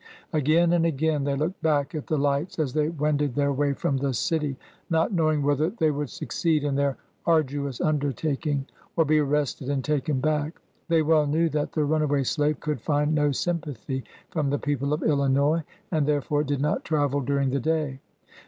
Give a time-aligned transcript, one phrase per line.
[0.33, 3.97] Again and again they looked back at the lights, as they wended their Tray from
[3.97, 4.57] the city,
[4.89, 10.19] not knowing whether they would succeed in their arduous undertaking, or be arrested and taken
[10.19, 10.59] back.
[10.87, 14.01] They well knew that the runaway slave could find no sympa thy
[14.31, 15.61] from the people of Illinois,
[15.91, 17.99] and therefore did not travel during the day.